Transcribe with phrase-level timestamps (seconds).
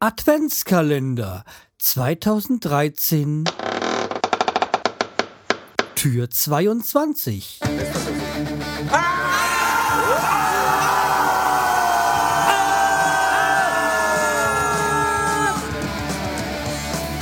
[0.00, 1.42] Adventskalender
[1.78, 3.42] 2013
[5.96, 7.58] Tür 22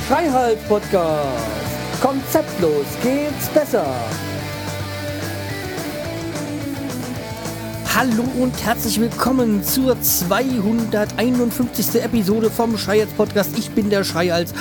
[0.07, 1.25] Freiheit Podcast
[1.99, 3.91] Konzeptlos geht's besser
[7.99, 11.95] Hallo und herzlich willkommen zur 251.
[12.03, 13.57] Episode vom Schreihals Podcast.
[13.57, 14.53] Ich bin der Schreihals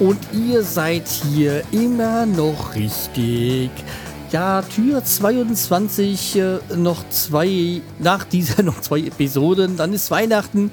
[0.00, 3.70] und ihr seid hier immer noch richtig.
[4.32, 10.72] Ja, Tür 22, äh, noch zwei, nach dieser noch zwei Episoden, dann ist Weihnachten.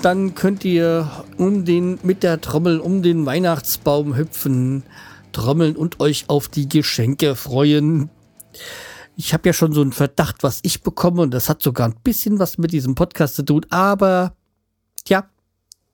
[0.00, 4.84] Dann könnt ihr um den, mit der Trommel um den Weihnachtsbaum hüpfen,
[5.32, 8.08] trommeln und euch auf die Geschenke freuen
[9.16, 11.96] ich habe ja schon so einen Verdacht, was ich bekomme und das hat sogar ein
[12.02, 14.36] bisschen was mit diesem Podcast zu tun, aber
[15.04, 15.28] tja,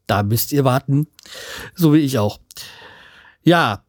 [0.06, 1.06] da müsst ihr warten,
[1.74, 2.40] so wie ich auch.
[3.42, 3.84] Ja,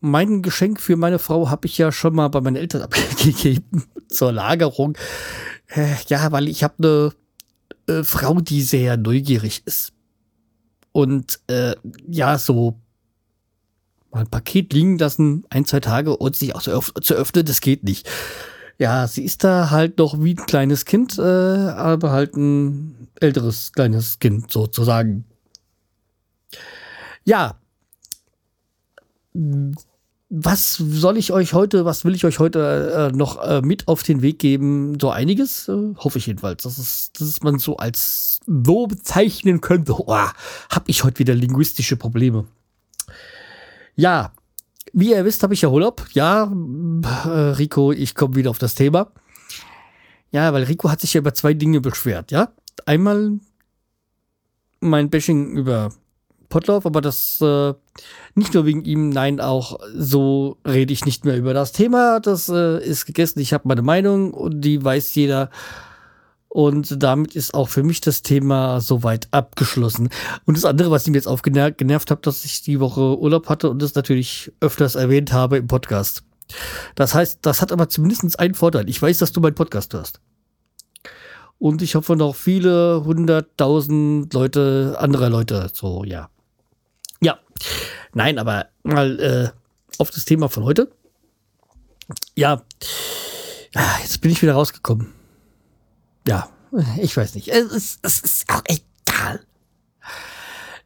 [0.00, 4.32] mein Geschenk für meine Frau habe ich ja schon mal bei meinen Eltern abgegeben zur
[4.32, 4.96] Lagerung.
[5.68, 7.12] Äh, ja, weil ich habe
[7.88, 9.92] eine äh, Frau, die sehr neugierig ist.
[10.92, 11.74] Und äh,
[12.06, 12.80] ja, so
[14.18, 17.60] ein Paket liegen lassen, ein, zwei Tage und sich auch zu, öff zu öffnen, das
[17.60, 18.08] geht nicht.
[18.78, 23.72] Ja, sie ist da halt noch wie ein kleines Kind, äh, aber halt ein älteres
[23.72, 25.24] kleines Kind sozusagen.
[27.24, 27.56] Ja.
[30.30, 34.02] Was soll ich euch heute, was will ich euch heute äh, noch äh, mit auf
[34.02, 34.98] den Weg geben?
[35.00, 39.94] So einiges, äh, hoffe ich jedenfalls, dass, es, dass man so als so bezeichnen könnte.
[39.94, 42.46] Oh, hab ich heute wieder linguistische Probleme.
[43.98, 44.32] Ja,
[44.92, 46.06] wie ihr wisst, habe ich ja Urlaub.
[46.12, 49.10] Ja, äh, Rico, ich komme wieder auf das Thema.
[50.30, 52.52] Ja, weil Rico hat sich ja über zwei Dinge beschwert, ja.
[52.86, 53.40] Einmal
[54.78, 55.90] mein Bashing über
[56.48, 57.74] Potlauf, aber das äh,
[58.36, 62.20] nicht nur wegen ihm, nein, auch so rede ich nicht mehr über das Thema.
[62.20, 63.40] Das äh, ist gegessen.
[63.40, 65.50] Ich habe meine Meinung und die weiß jeder.
[66.58, 70.08] Und damit ist auch für mich das Thema soweit abgeschlossen.
[70.44, 73.70] Und das andere, was ich mir jetzt aufgenervt habe, dass ich die Woche Urlaub hatte
[73.70, 76.24] und das natürlich öfters erwähnt habe im Podcast.
[76.96, 78.90] Das heißt, das hat aber zumindest einen Vorteil.
[78.90, 80.20] Ich weiß, dass du meinen Podcast hörst.
[81.60, 86.28] Und ich hoffe noch viele hunderttausend Leute, andere Leute, so, ja.
[87.20, 87.38] Ja.
[88.14, 89.50] Nein, aber mal äh,
[89.98, 90.90] auf das Thema von heute.
[92.34, 92.64] Ja.
[93.76, 95.17] Ah, jetzt bin ich wieder rausgekommen
[96.28, 96.50] ja,
[97.00, 97.48] ich weiß nicht.
[97.48, 99.40] Es ist, es ist auch egal.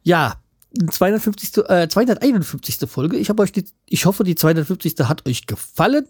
[0.04, 0.40] Ja,
[0.88, 2.88] 250, äh, 251.
[2.88, 3.16] Folge.
[3.16, 5.00] Ich euch die, ich hoffe, die 250.
[5.00, 6.06] hat euch gefallen.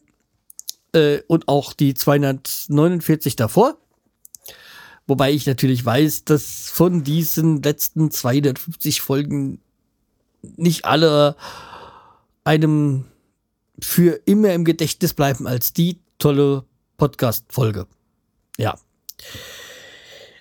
[0.95, 3.79] Äh, und auch die 249 davor.
[5.07, 9.63] Wobei ich natürlich weiß, dass von diesen letzten 250 Folgen
[10.43, 11.37] nicht alle
[12.45, 13.07] einem
[13.81, 16.65] für immer im Gedächtnis bleiben als die tolle
[16.99, 17.87] Podcast-Folge.
[18.59, 18.79] Ja,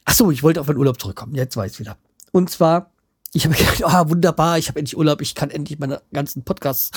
[0.06, 1.36] Ach so, ich wollte auf meinen Urlaub zurückkommen.
[1.36, 1.98] Jetzt weiß ich wieder.
[2.32, 2.92] Und zwar,
[3.34, 6.92] ich habe gedacht, ah, wunderbar, ich habe endlich Urlaub, ich kann endlich meine ganzen Podcasts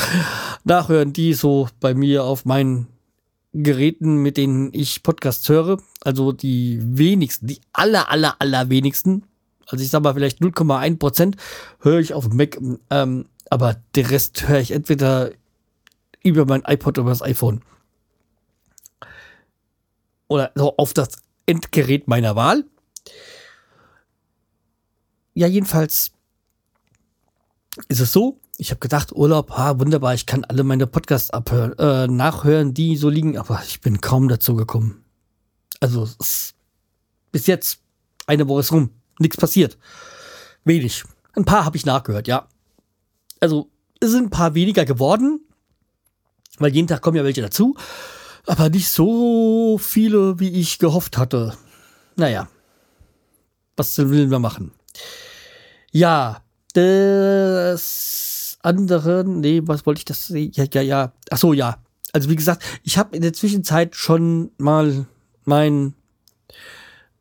[0.64, 2.88] nachhören, die so bei mir auf meinen
[3.52, 5.78] Geräten, mit denen ich Podcasts höre.
[6.02, 9.24] Also die wenigsten, die aller, aller, aller wenigsten.
[9.66, 11.36] Also ich sag mal vielleicht 0,1 Prozent
[11.80, 12.58] höre ich auf dem Mac.
[12.90, 15.30] Ähm, aber der Rest höre ich entweder
[16.22, 17.62] über mein iPod oder das iPhone.
[20.26, 22.64] Oder so auf das Endgerät meiner Wahl.
[25.34, 26.12] Ja, jedenfalls
[27.88, 31.76] ist es so, ich habe gedacht, Urlaub, ah, wunderbar, ich kann alle meine Podcasts abhören,
[31.78, 35.04] äh, nachhören, die so liegen, aber ich bin kaum dazu gekommen.
[35.80, 36.08] Also
[37.32, 37.80] bis jetzt
[38.26, 39.76] eine Woche ist rum, nichts passiert.
[40.64, 41.04] Wenig.
[41.34, 42.48] Ein paar habe ich nachgehört, ja.
[43.40, 45.40] Also es sind ein paar weniger geworden,
[46.58, 47.76] weil jeden Tag kommen ja welche dazu
[48.46, 51.56] aber nicht so viele, wie ich gehofft hatte.
[52.16, 52.48] Naja,
[53.76, 54.72] was will wir machen?
[55.90, 56.42] Ja,
[56.74, 60.28] das andere, nee, was wollte ich das?
[60.28, 61.12] Ja, ja, ja.
[61.30, 61.78] Ach so, ja.
[62.12, 65.06] Also wie gesagt, ich habe in der Zwischenzeit schon mal
[65.44, 65.94] mein,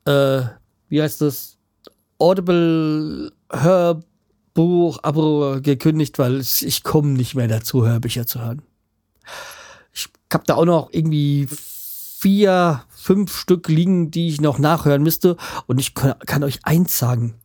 [0.06, 0.42] äh,
[0.90, 1.58] wie heißt das,
[2.20, 8.62] Audible Hörbuch Abo gekündigt, weil ich komme nicht mehr dazu, Hörbücher zu hören
[10.34, 15.38] habe da auch noch irgendwie vier, fünf Stück liegen, die ich noch nachhören müsste.
[15.68, 17.36] Und ich kann, kann euch eins sagen.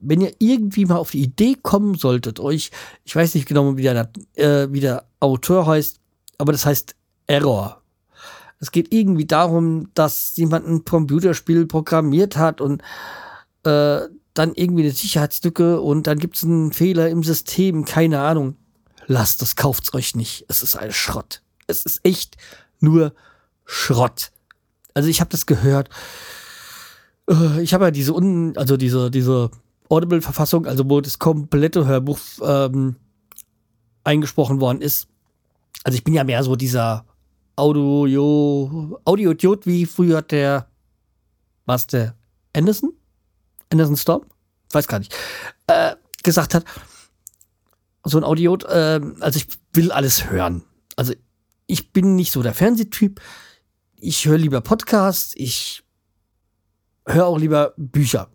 [0.00, 2.70] Wenn ihr irgendwie mal auf die Idee kommen solltet, euch,
[3.04, 6.00] ich weiß nicht genau, wie der, äh, wie der Autor heißt,
[6.38, 6.96] aber das heißt
[7.26, 7.82] Error.
[8.58, 12.82] Es geht irgendwie darum, dass jemand ein Computerspiel programmiert hat und
[13.64, 14.00] äh,
[14.34, 18.56] dann irgendwie eine Sicherheitslücke und dann gibt es einen Fehler im System, keine Ahnung.
[19.06, 20.44] Lasst es, kauft's euch nicht.
[20.48, 21.41] Es ist ein Schrott.
[21.66, 22.36] Es ist echt
[22.80, 23.14] nur
[23.64, 24.32] Schrott.
[24.94, 25.88] Also ich habe das gehört.
[27.28, 29.50] Äh, ich habe ja diese un, also diese diese
[29.88, 32.96] Audible-Verfassung, also wo das komplette Hörbuch ähm,
[34.04, 35.08] eingesprochen worden ist.
[35.84, 37.04] Also ich bin ja mehr so dieser
[37.56, 40.66] Audio Audio-Idiot, wie früher der
[41.66, 42.14] was der
[42.54, 42.92] Anderson?
[43.70, 44.24] Anderson Storm?
[44.70, 45.14] Weiß gar nicht.
[45.66, 46.64] Äh, gesagt hat,
[48.04, 50.62] so ein Audio, äh, also ich will alles hören.
[50.96, 51.14] Also
[51.72, 53.20] ich bin nicht so der Fernsehtyp.
[53.96, 55.82] Ich höre lieber Podcasts, ich
[57.06, 58.28] höre auch lieber Bücher.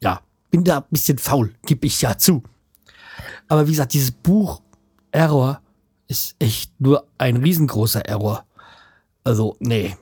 [0.00, 2.44] Ja, bin da ein bisschen faul, gebe ich ja zu.
[3.48, 4.62] Aber wie gesagt, dieses Buch
[5.10, 5.60] Error
[6.06, 8.46] ist echt nur ein riesengroßer Error.
[9.24, 9.96] Also, nee,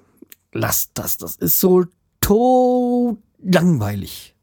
[0.53, 1.17] lasst das.
[1.17, 1.85] Das ist so
[2.21, 4.35] tot langweilig.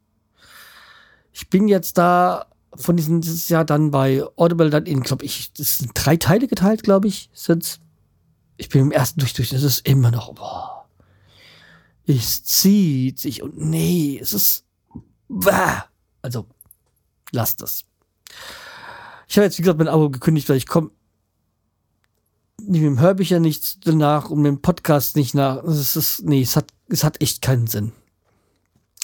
[1.34, 5.54] Ich bin jetzt da von diesem dieses Jahr dann bei Audible dann in, glaube ich,
[5.54, 7.80] das sind drei Teile geteilt, glaube ich, sind's.
[8.62, 10.88] Ich bin im ersten durch, durch, das ist immer noch, boah.
[12.06, 14.66] Es zieht sich und nee, es ist,
[15.28, 15.86] bah.
[16.22, 16.46] also,
[17.32, 17.86] lasst das.
[19.28, 20.92] Ich habe jetzt, wie gesagt, mein Abo gekündigt, weil ich komme
[22.62, 25.64] mit dem Hörbücher nicht nach und mit dem Podcast nicht nach.
[25.64, 27.94] Es ist, nee, es hat, es hat echt keinen Sinn.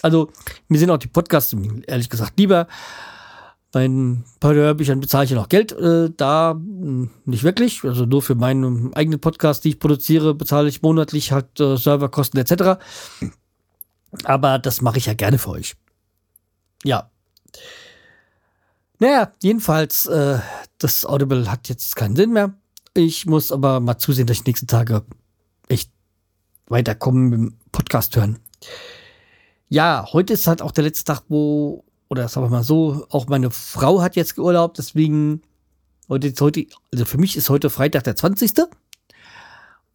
[0.03, 0.31] Also,
[0.67, 1.55] mir sind auch die Podcasts,
[1.87, 2.67] ehrlich gesagt, lieber.
[3.71, 3.89] Bei
[4.39, 5.73] paar Hörbüchern bezahle ich ja noch Geld.
[5.73, 7.83] Äh, da hm, nicht wirklich.
[7.83, 12.39] Also nur für meinen eigenen Podcast, die ich produziere, bezahle ich monatlich halt äh, Serverkosten
[12.39, 12.81] etc.
[14.23, 15.75] Aber das mache ich ja gerne für euch.
[16.83, 17.11] Ja.
[18.99, 20.39] Naja, jedenfalls, äh,
[20.79, 22.53] das Audible hat jetzt keinen Sinn mehr.
[22.93, 25.03] Ich muss aber mal zusehen, dass ich nächsten Tage
[25.67, 25.91] echt
[26.67, 28.39] weiterkommen mit dem Podcast hören.
[29.69, 33.27] Ja, heute ist halt auch der letzte Tag, wo oder sagen wir mal so, auch
[33.27, 35.41] meine Frau hat jetzt geurlaubt, deswegen
[36.09, 38.53] heute heute, also für mich ist heute Freitag der 20.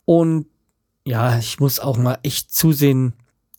[0.05, 0.47] Und
[1.05, 3.15] ja, ich muss auch mal echt zusehen.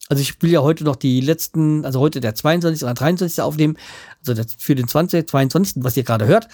[0.10, 2.84] Also ich will ja heute noch die letzten, also heute der 22.
[2.84, 3.42] oder 23.
[3.42, 3.78] aufnehmen,
[4.26, 5.28] also für den 20.
[5.28, 5.84] 22.
[5.84, 6.48] was ihr gerade hört.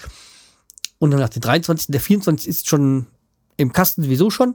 [0.98, 1.88] Und dann nach dem 23.
[1.88, 2.48] der 24.
[2.48, 3.06] ist schon
[3.56, 4.54] im Kasten sowieso schon.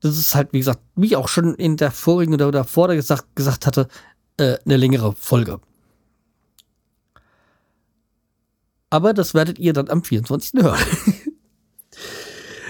[0.00, 3.34] Das ist halt, wie gesagt, wie ich auch schon in der vorigen oder davor gesagt,
[3.34, 3.88] gesagt hatte,
[4.36, 5.60] äh, eine längere Folge.
[8.94, 10.62] Aber das werdet ihr dann am 24.
[10.62, 10.78] hören.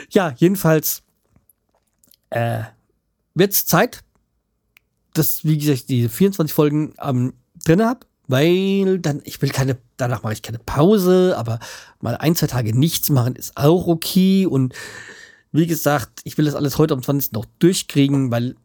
[0.08, 1.02] ja, jedenfalls
[2.30, 2.62] äh,
[3.34, 4.02] wird es Zeit,
[5.12, 10.22] dass, wie gesagt, die 24 Folgen am drin habe, weil dann, ich will keine, danach
[10.22, 11.58] mache ich keine Pause, aber
[12.00, 14.46] mal ein, zwei Tage nichts machen ist auch okay.
[14.46, 14.74] Und
[15.52, 17.32] wie gesagt, ich will das alles heute am 20.
[17.32, 18.56] noch durchkriegen, weil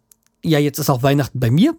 [0.45, 1.75] ja, jetzt ist auch Weihnachten bei mir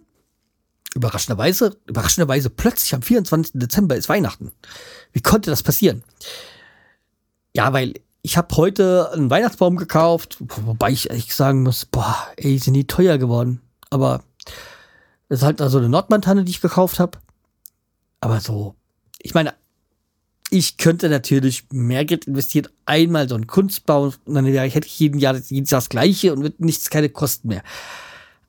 [0.95, 3.53] überraschenderweise, überraschenderweise plötzlich am 24.
[3.55, 4.51] Dezember ist Weihnachten.
[5.13, 6.03] Wie konnte das passieren?
[7.53, 12.57] Ja, weil ich habe heute einen Weihnachtsbaum gekauft, wobei ich ehrlich sagen muss, boah, ey,
[12.57, 13.61] sind die teuer geworden.
[13.89, 14.23] Aber
[15.27, 17.17] das ist halt also eine Nordmantanne, die ich gekauft habe.
[18.19, 18.75] Aber so,
[19.19, 19.53] ich meine,
[20.49, 25.17] ich könnte natürlich mehr Geld investieren, einmal so einen Kunstbau, und dann hätte ich jeden
[25.19, 27.63] Jahr, jedes Jahr das gleiche und wird nichts, keine Kosten mehr.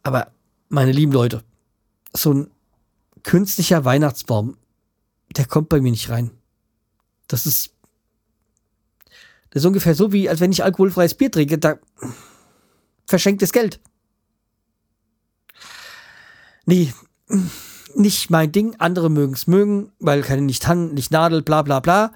[0.02, 0.32] Aber
[0.68, 1.44] meine lieben Leute,
[2.14, 2.50] so ein
[3.23, 4.56] künstlicher Weihnachtsbaum,
[5.37, 6.31] der kommt bei mir nicht rein.
[7.29, 7.75] Das ist,
[9.50, 11.76] das ist ungefähr so wie, als wenn ich alkoholfreies Bier trinke, da
[13.07, 13.81] verschenktes Geld.
[16.64, 16.92] Nee,
[17.95, 18.76] nicht mein Ding.
[18.78, 22.12] Andere mögen es mögen, weil keine nicht Tannen, nicht Nadel, bla bla bla.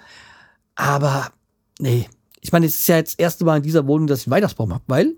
[0.74, 1.30] Aber
[1.78, 2.08] nee.
[2.40, 4.32] Ich meine, es ist ja jetzt das erste Mal in dieser Wohnung, dass ich einen
[4.32, 5.16] Weihnachtsbaum habe, weil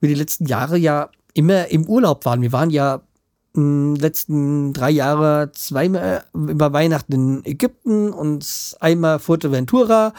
[0.00, 2.42] wir die letzten Jahre ja immer im Urlaub waren.
[2.42, 3.02] Wir waren ja
[3.56, 10.12] letzten drei Jahre zweimal über Weihnachten in Ägypten und einmal Fuerteventura.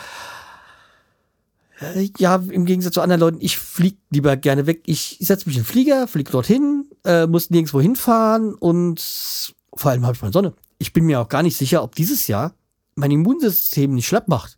[2.17, 4.81] Ja, im Gegensatz zu anderen Leuten, ich fliege lieber gerne weg.
[4.87, 10.03] Ich setze mich in den Flieger, fliege dorthin, äh, muss nirgendwo hinfahren und vor allem
[10.03, 10.53] habe ich meine Sonne.
[10.79, 12.55] Ich bin mir auch gar nicht sicher, ob dieses Jahr
[12.95, 14.57] mein Immunsystem nicht schlapp macht.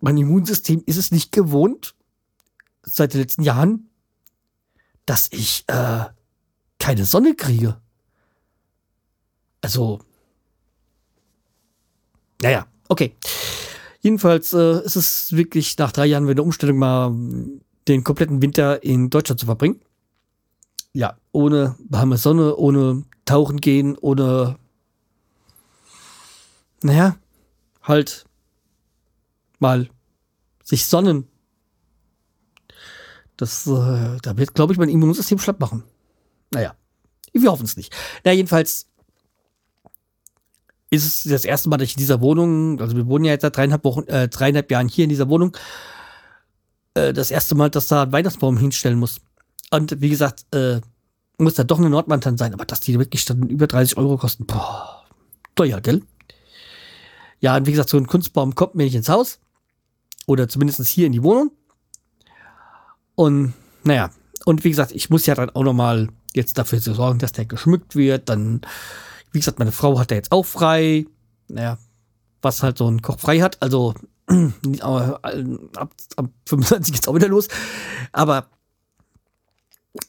[0.00, 1.94] Mein Immunsystem ist es nicht gewohnt,
[2.82, 3.88] seit den letzten Jahren,
[5.06, 6.04] dass ich äh,
[6.78, 7.80] keine Sonne kriege.
[9.64, 9.98] Also,
[12.42, 13.16] naja, okay.
[14.02, 17.14] Jedenfalls äh, ist es wirklich nach drei Jahren wieder eine Umstellung, mal
[17.88, 19.80] den kompletten Winter in Deutschland zu verbringen.
[20.92, 24.58] Ja, ohne warme Sonne, ohne Tauchen gehen, ohne,
[26.82, 27.16] naja,
[27.82, 28.26] halt
[29.60, 29.88] mal
[30.62, 31.26] sich sonnen.
[33.38, 35.84] Das, äh, da wird, glaube ich, mein Immunsystem schlapp machen.
[36.50, 36.76] Naja,
[37.32, 37.96] wir hoffen es nicht.
[38.24, 38.88] Na, jedenfalls
[40.94, 43.42] ist es das erste Mal, dass ich in dieser Wohnung, also wir wohnen ja jetzt
[43.42, 45.56] seit dreieinhalb Wochen, äh, dreieinhalb Jahren hier in dieser Wohnung,
[46.94, 49.20] äh, das erste Mal, dass da ein Weihnachtsbaum hinstellen muss.
[49.70, 50.80] Und wie gesagt, äh,
[51.38, 54.46] muss da doch eine Nordmantan sein, aber dass die wirklich dann über 30 Euro kosten,
[54.46, 55.04] boah,
[55.54, 56.02] teuer, gell?
[57.40, 59.40] Ja, und wie gesagt, so ein Kunstbaum kommt mir nicht ins Haus.
[60.26, 61.50] Oder zumindest hier in die Wohnung.
[63.14, 64.10] Und naja,
[64.44, 67.96] und wie gesagt, ich muss ja dann auch nochmal jetzt dafür sorgen, dass der geschmückt
[67.96, 68.28] wird.
[68.28, 68.62] Dann,
[69.34, 71.06] wie gesagt, meine Frau hat da jetzt auch frei.
[71.48, 71.76] Naja,
[72.40, 73.60] was halt so ein Koch frei hat.
[73.60, 73.94] Also
[74.80, 75.20] ab,
[76.16, 77.48] ab 25 geht's auch wieder los.
[78.12, 78.48] Aber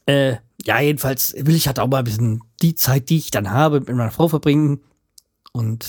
[0.05, 3.49] äh, ja, jedenfalls will ich halt auch mal ein bisschen die Zeit, die ich dann
[3.49, 4.81] habe, mit meiner Frau verbringen.
[5.51, 5.87] Und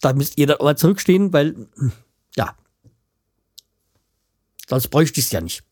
[0.00, 1.68] da müsst ihr dann auch mal zurückstehen, weil,
[2.36, 2.54] ja,
[4.68, 5.64] sonst bräuchte ich es ja nicht.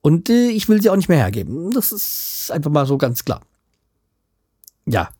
[0.00, 1.72] Und äh, ich will sie auch nicht mehr hergeben.
[1.72, 3.42] Das ist einfach mal so ganz klar.
[4.86, 5.10] Ja.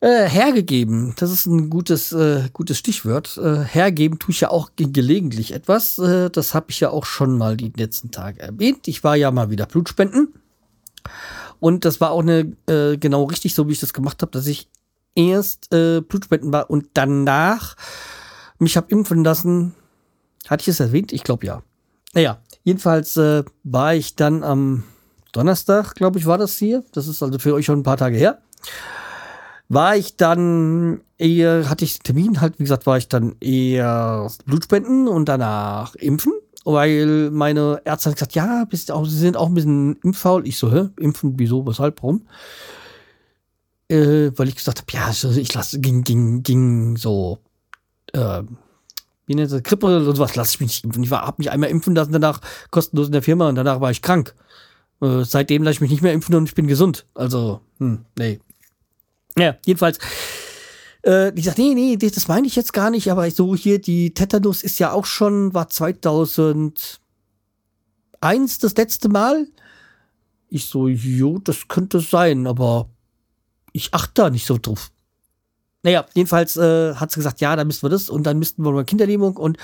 [0.00, 3.38] Äh, hergegeben, das ist ein gutes, äh, gutes Stichwort.
[3.38, 5.96] Äh, hergeben tue ich ja auch ge gelegentlich etwas.
[5.98, 8.88] Äh, das habe ich ja auch schon mal die letzten Tage erwähnt.
[8.88, 10.34] Ich war ja mal wieder Blutspenden.
[11.60, 14.48] Und das war auch eine, äh, genau richtig, so wie ich das gemacht habe, dass
[14.48, 14.68] ich
[15.14, 17.76] erst äh, Blutspenden war und danach
[18.58, 19.72] mich habe impfen lassen.
[20.48, 21.12] Hatte ich es erwähnt?
[21.12, 21.62] Ich glaube ja.
[22.12, 24.82] Naja, jedenfalls äh, war ich dann am
[25.32, 26.84] Donnerstag, glaube ich, war das hier.
[26.92, 28.38] Das ist also für euch schon ein paar Tage her.
[29.68, 35.08] War ich dann eher, hatte ich Termin halt, wie gesagt, war ich dann eher Blutspenden
[35.08, 36.34] und danach impfen,
[36.64, 40.46] weil meine Ärzte hat gesagt, ja, bist auch, sie sind auch ein bisschen impffaul.
[40.46, 40.90] Ich so, hä?
[41.00, 42.26] Impfen, wieso, weshalb, warum?
[43.88, 47.38] Äh, weil ich gesagt habe, ja, ich lasse, ging, ging, ging so,
[48.12, 48.42] äh,
[49.26, 51.02] wie nennt das, Grippe oder sowas, lasse ich mich nicht impfen.
[51.04, 54.02] Ich habe mich einmal impfen lassen, danach kostenlos in der Firma und danach war ich
[54.02, 54.34] krank.
[55.02, 57.06] Äh, seitdem lasse ich mich nicht mehr impfen und ich bin gesund.
[57.14, 58.40] Also, hm, nee.
[59.36, 59.98] Ja, jedenfalls.
[61.02, 64.14] Äh, die sagt, nee, nee, das meine ich jetzt gar nicht, aber so hier, die
[64.14, 67.00] Tetanus ist ja auch schon, war 2001
[68.60, 69.48] das letzte Mal.
[70.48, 72.88] Ich so, jo, das könnte sein, aber
[73.72, 74.92] ich achte da nicht so drauf.
[75.82, 78.70] Naja, jedenfalls äh, hat sie gesagt, ja, dann müssten wir das und dann müssten wir
[78.70, 79.58] mal Kinderlähmung und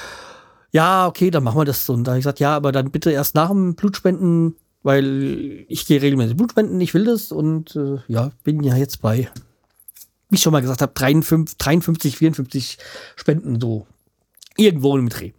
[0.73, 1.88] ja, okay, dann machen wir das.
[1.88, 4.57] Und da habe ich gesagt, ja, aber dann bitte erst nach dem Blutspenden,
[4.88, 9.28] weil ich gehe regelmäßig Blutspenden, ich will das und äh, ja, bin ja jetzt bei,
[10.30, 12.78] wie ich schon mal gesagt habe, 53, 53 54
[13.14, 13.87] Spenden so
[14.57, 15.33] irgendwo im Dreh.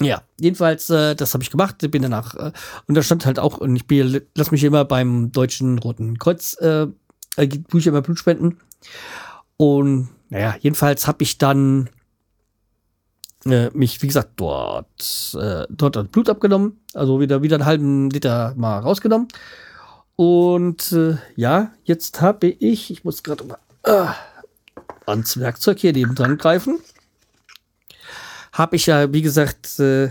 [0.00, 2.50] Ja, jedenfalls, äh, das habe ich gemacht, bin danach, äh,
[2.88, 6.54] und da stand halt auch, und ich bin, lass mich immer beim Deutschen Roten Kreuz,
[6.54, 6.88] äh,
[7.36, 8.58] tue ich immer Blutspenden.
[9.56, 11.88] Und naja, jedenfalls habe ich dann
[13.46, 18.10] äh, mich, wie gesagt, dort, äh, dort das Blut abgenommen, also wieder, wieder einen halben
[18.10, 19.28] Liter mal rausgenommen.
[20.16, 24.06] Und äh, ja, jetzt habe ich, ich muss gerade mal äh,
[25.06, 26.78] ans Werkzeug hier neben dran greifen.
[28.52, 30.10] Habe ich ja, wie gesagt, äh,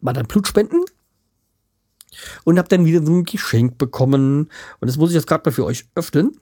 [0.00, 0.84] mal dann Blutspenden
[2.44, 4.50] und habe dann wieder so ein Geschenk bekommen.
[4.80, 6.38] Und das muss ich jetzt gerade mal für euch öffnen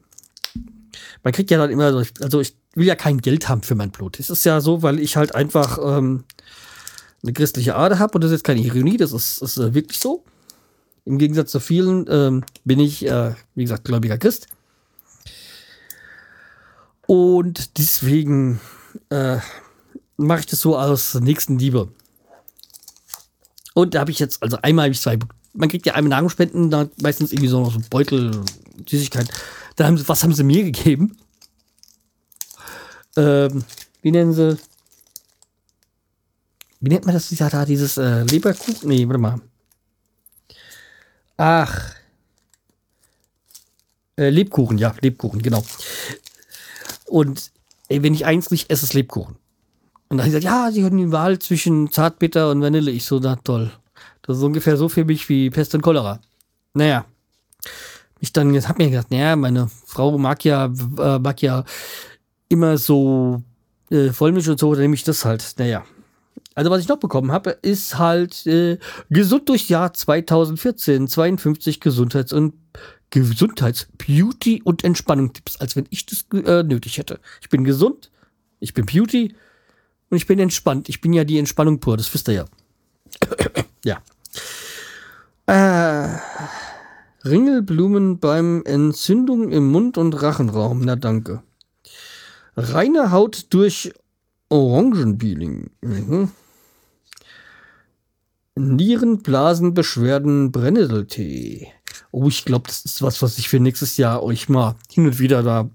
[1.22, 3.90] man kriegt ja dann immer, so, also ich will ja kein Geld haben für mein
[3.90, 4.18] Blut.
[4.18, 6.24] Es ist ja so, weil ich halt einfach ähm,
[7.22, 9.98] eine christliche Ader habe und das ist jetzt keine Ironie, das ist, ist äh, wirklich
[9.98, 10.24] so.
[11.04, 14.46] Im Gegensatz zu vielen ähm, bin ich, äh, wie gesagt, gläubiger Christ.
[17.06, 18.60] Und deswegen
[19.10, 19.38] äh,
[20.16, 21.88] mache ich das so aus Nächstenliebe.
[23.74, 25.18] Und da habe ich jetzt, also einmal habe ich zwei,
[25.54, 28.42] man kriegt ja einmal Nahrungsspenden, da meistens irgendwie so noch so Beutel,
[28.88, 29.28] Süßigkeit.
[29.76, 31.16] Da haben sie, was haben sie mir gegeben?
[33.16, 33.64] Ähm,
[34.00, 34.58] wie nennen sie?
[36.80, 37.30] Wie nennt man das?
[37.38, 38.88] Ja, da dieses äh, Leberkuchen?
[38.88, 39.40] Nee, warte mal.
[41.36, 41.94] Ach.
[44.16, 45.64] Äh, Lebkuchen, ja, Lebkuchen, genau.
[47.06, 47.50] Und
[47.88, 49.36] ey, wenn ich eins nicht esse, ist Lebkuchen.
[50.08, 52.90] Und dann hat gesagt, ja, sie haben die Wahl zwischen Zartbitter und Vanille.
[52.90, 53.72] Ich so, na toll.
[54.22, 56.20] Das ist ungefähr so für mich wie Pest und Cholera.
[56.74, 57.06] Naja
[58.22, 61.64] ich dann jetzt habe mir gedacht, naja, meine Frau mag ja, äh, mag ja
[62.52, 63.42] immer so
[63.90, 65.54] äh, Vollmilch und so, dann nehme ich das halt.
[65.58, 65.84] Naja.
[66.54, 68.78] Also was ich noch bekommen habe, ist halt äh,
[69.08, 72.54] gesund durchs Jahr 2014, 52 Gesundheits- und
[73.10, 77.20] Gesundheits-, Beauty- und Entspannung-Tipps, als wenn ich das äh, nötig hätte.
[77.40, 78.10] Ich bin gesund,
[78.60, 79.34] ich bin Beauty
[80.10, 80.88] und ich bin entspannt.
[80.88, 82.44] Ich bin ja die Entspannung pur, das wisst ihr ja.
[83.84, 84.02] ja.
[85.46, 86.18] Äh,
[87.24, 90.82] Ringelblumen beim Entzündung im Mund- und Rachenraum.
[90.84, 91.42] Na danke.
[92.56, 93.92] Reine Haut durch
[94.48, 95.70] Orangenpeeling.
[95.80, 96.30] Mhm.
[98.54, 101.72] Nierenblasenbeschwerden Brennnesseltee.
[102.10, 105.18] Oh, ich glaube, das ist was, was ich für nächstes Jahr euch mal hin und
[105.18, 105.70] wieder da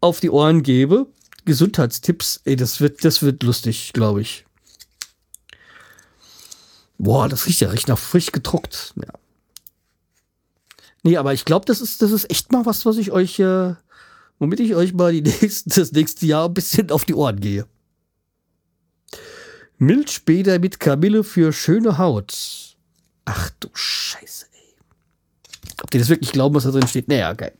[0.00, 1.06] auf die Ohren gebe.
[1.44, 4.46] Gesundheitstipps, ey, das wird, das wird lustig, glaube ich.
[6.96, 8.94] Boah, das riecht ja recht nach frisch gedruckt.
[8.96, 9.12] Ja.
[11.02, 13.74] Nee, aber ich glaube, das ist, das ist echt mal was, was ich euch, äh,
[14.38, 17.66] womit ich euch mal die nächsten, das nächste Jahr ein bisschen auf die Ohren gehe.
[19.78, 22.76] Milchbäder mit Kamille für schöne Haut.
[23.24, 25.72] Ach du Scheiße, ey.
[25.82, 27.08] Ob die das wirklich glauben, was da drin steht?
[27.08, 27.52] Naja, geil.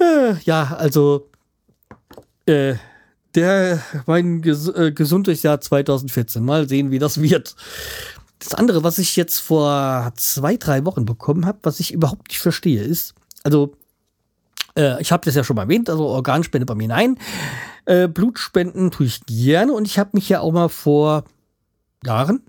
[0.00, 1.30] Äh, ja, also,
[2.46, 2.74] äh,
[3.34, 6.44] der, mein Ges äh, gesundes Jahr 2014.
[6.44, 7.54] Mal sehen, wie das wird.
[8.38, 12.40] Das andere, was ich jetzt vor zwei, drei Wochen bekommen habe, was ich überhaupt nicht
[12.40, 13.76] verstehe, ist, also,
[14.78, 17.18] äh, ich habe das ja schon mal erwähnt, also Organspende bei mir nein.
[17.84, 21.24] Äh, Blutspenden tue ich gerne und ich habe mich ja auch mal vor
[22.04, 22.42] Jahren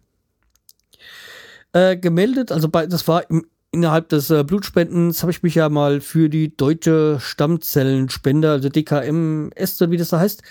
[1.73, 2.51] äh, gemeldet.
[2.51, 6.29] Also bei, das war im, innerhalb des äh, Blutspendens, habe ich mich ja mal für
[6.29, 10.43] die deutsche Stammzellenspender, also DKMS, wie das da heißt,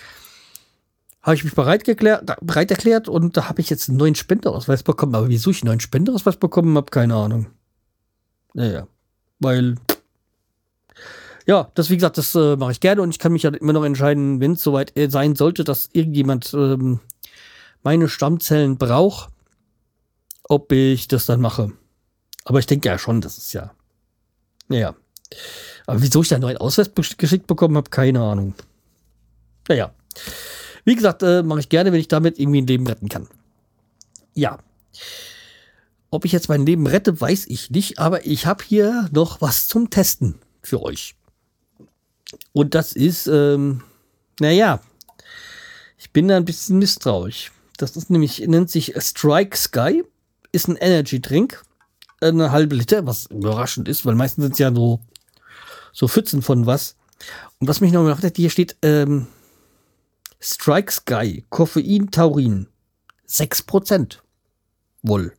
[1.21, 4.83] habe ich mich bereit, geklärt, bereit erklärt und da habe ich jetzt einen neuen Spendeausweis
[4.83, 5.15] bekommen.
[5.15, 7.47] Aber wieso ich einen neuen Spendeausweis bekommen habe, keine Ahnung.
[8.53, 8.87] Naja,
[9.39, 9.75] weil
[11.49, 13.73] ja, das wie gesagt, das äh, mache ich gerne und ich kann mich ja immer
[13.73, 16.99] noch entscheiden, wenn es soweit äh, sein sollte, dass irgendjemand ähm,
[17.81, 19.31] meine Stammzellen braucht,
[20.43, 21.71] ob ich das dann mache.
[22.45, 23.71] Aber ich denke ja schon, das ist ja.
[24.67, 24.93] Naja.
[25.87, 28.53] Aber wieso ich da einen neuen Ausweis geschickt bekommen habe, keine Ahnung.
[29.67, 29.91] Naja.
[30.85, 33.27] Wie gesagt, äh, mache ich gerne, wenn ich damit irgendwie ein Leben retten kann.
[34.35, 34.59] Ja.
[36.11, 39.67] Ob ich jetzt mein Leben rette, weiß ich nicht, aber ich habe hier noch was
[39.67, 41.15] zum Testen für euch.
[42.53, 43.83] Und das ist, ähm,
[44.39, 44.81] naja,
[45.97, 47.51] ich bin da ein bisschen misstrauisch.
[47.77, 50.03] Das ist nämlich, nennt sich Strike Sky,
[50.51, 51.61] ist ein Energy Drink,
[52.21, 54.99] eine halbe Liter, was überraschend ist, weil meistens sind es ja so,
[55.93, 56.95] so Pfützen von was.
[57.59, 59.27] Und was mich noch gemacht hat, hier steht, ähm,
[60.39, 62.67] Strike Sky, Koffein, Taurin.
[63.27, 64.17] 6%
[65.03, 65.33] wohl.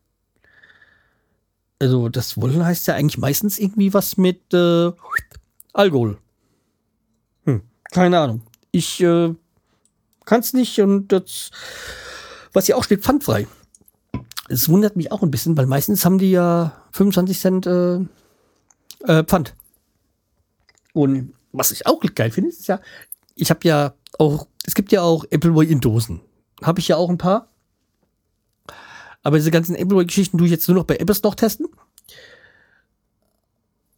[1.79, 4.93] Also das Wohl heißt ja eigentlich meistens irgendwie was mit äh,
[5.73, 6.19] Alkohol.
[7.91, 8.43] Keine Ahnung.
[8.71, 9.35] Ich äh,
[10.25, 11.51] kann es nicht und das,
[12.53, 13.47] was hier auch steht, pfandfrei.
[14.49, 17.97] Es wundert mich auch ein bisschen, weil meistens haben die ja 25 Cent äh,
[19.07, 19.55] äh, Pfand.
[20.93, 22.81] Und was ich auch geil finde, ist ja,
[23.35, 26.21] ich habe ja auch es gibt ja auch Appleboy in Dosen.
[26.63, 27.49] Habe ich ja auch ein paar.
[29.23, 31.67] Aber diese ganzen Appleboy-Geschichten tue ich jetzt nur noch bei Apple testen.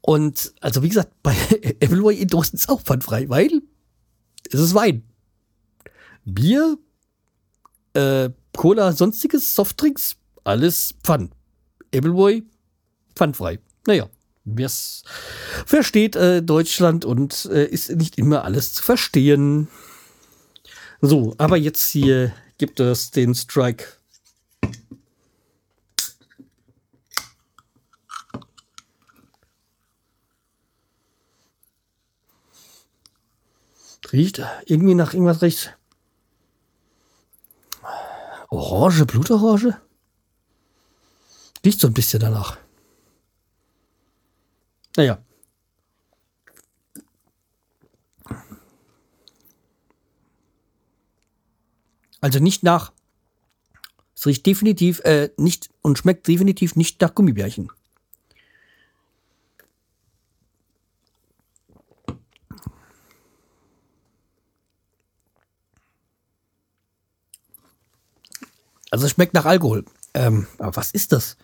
[0.00, 1.32] Und also wie gesagt, bei
[1.82, 3.62] Appleboy in Dosen ist auch pfandfrei, weil
[4.50, 5.04] es ist Wein.
[6.24, 6.78] Bier,
[7.94, 11.32] äh, Cola, sonstiges, Softdrinks, alles Pfand.
[11.94, 12.42] Appleboy,
[13.14, 13.58] pfandfrei.
[13.86, 14.08] Naja,
[14.44, 15.02] wer es
[15.66, 19.68] versteht, äh, Deutschland und äh, ist nicht immer alles zu verstehen.
[21.00, 23.84] So, aber jetzt hier gibt es den Strike.
[34.12, 35.76] Riecht irgendwie nach irgendwas recht.
[38.50, 39.80] Orange, Blutorange?
[41.64, 42.58] Riecht so ein bisschen danach.
[44.96, 45.24] Naja.
[52.20, 52.92] Also nicht nach.
[54.14, 57.72] Es riecht definitiv äh, nicht und schmeckt definitiv nicht nach Gummibärchen.
[68.92, 69.86] Also es schmeckt nach Alkohol.
[70.12, 71.38] Ähm, aber was ist das?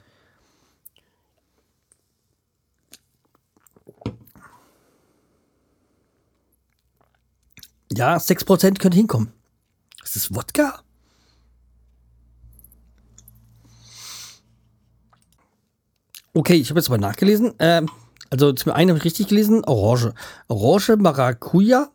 [7.91, 9.33] Ja, 6% könnte hinkommen.
[10.05, 10.83] Ist das Wodka?
[16.35, 17.55] Okay, ich habe jetzt mal nachgelesen.
[17.61, 17.89] Ähm,
[18.29, 20.13] also zum einen habe ich richtig gelesen, Orange.
[20.49, 21.91] Orange, Maracuja.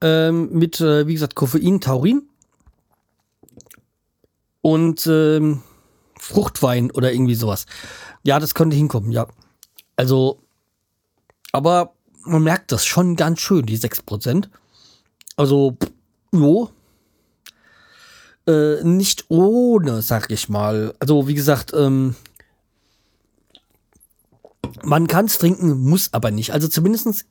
[0.00, 2.29] Ähm, mit, äh, wie gesagt, Koffein, Taurin.
[4.62, 5.62] Und ähm,
[6.18, 7.66] Fruchtwein oder irgendwie sowas.
[8.22, 9.26] Ja, das könnte hinkommen, ja.
[9.96, 10.40] Also,
[11.52, 11.94] aber
[12.24, 14.48] man merkt das schon ganz schön, die 6%.
[15.36, 15.78] Also,
[16.32, 16.70] Jo.
[18.46, 20.94] Äh, nicht ohne, sag ich mal.
[20.98, 22.14] Also, wie gesagt, ähm,
[24.82, 26.52] man kann es trinken, muss aber nicht.
[26.52, 27.26] Also zumindestens,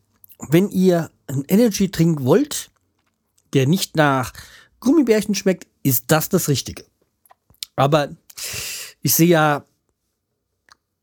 [0.50, 2.70] wenn ihr einen Energy trinken wollt,
[3.54, 4.34] der nicht nach
[4.80, 6.86] Gummibärchen schmeckt, ist das das Richtige.
[7.80, 8.10] Aber
[9.02, 9.64] ich sehe ja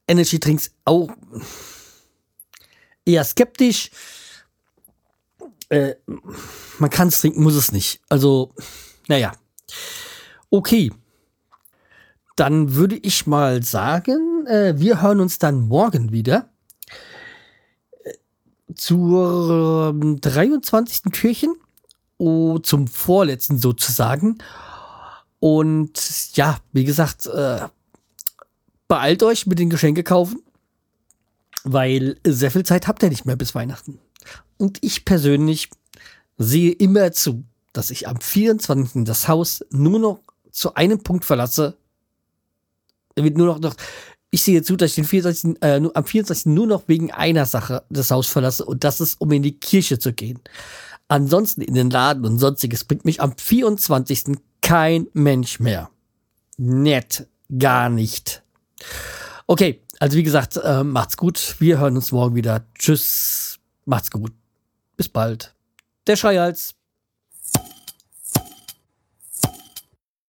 [0.07, 1.09] Energy Drinks auch
[3.07, 3.91] eher skeptisch.
[5.71, 5.95] Äh,
[6.79, 8.03] man kann es trinken, muss es nicht.
[8.11, 8.53] Also,
[9.09, 9.33] naja.
[10.51, 10.93] Okay.
[12.37, 16.51] Dann würde ich mal sagen, äh, wir hören uns dann morgen wieder
[18.05, 18.13] äh,
[18.75, 21.11] zur äh, 23.
[21.11, 21.57] Türchen.
[22.19, 24.37] Oh, zum vorletzten sozusagen.
[25.41, 26.01] Und
[26.35, 27.61] ja, wie gesagt, äh,
[28.89, 30.43] beeilt euch mit den Geschenke kaufen,
[31.65, 33.99] weil sehr viel Zeit habt ihr nicht mehr bis Weihnachten.
[34.57, 35.71] Und ich persönlich
[36.39, 39.05] sehe immer zu, dass ich am 24.
[39.05, 40.21] das Haus nur noch
[40.51, 41.77] zu einem Punkt verlasse.
[43.15, 43.75] Wird nur noch, noch
[44.31, 46.47] ich sehe zu, dass ich den 24, äh, am 24.
[46.47, 49.99] nur noch wegen einer Sache das Haus verlasse und das ist, um in die Kirche
[49.99, 50.41] zu gehen.
[51.09, 54.39] Ansonsten in den Laden und sonstiges bringt mich am 24.
[54.67, 55.91] kein Mensch mehr.
[56.57, 57.29] Nett.
[57.57, 58.43] Gar nicht.
[59.47, 61.55] Okay, also wie gesagt, äh, macht's gut.
[61.61, 62.67] Wir hören uns morgen wieder.
[62.77, 63.61] Tschüss.
[63.85, 64.33] Macht's gut.
[64.97, 65.55] Bis bald.
[66.09, 66.76] Der Schreihals.